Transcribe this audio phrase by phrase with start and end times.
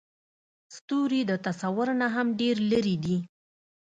[0.75, 3.17] ستوري د تصور نه هم ډېر لرې دي.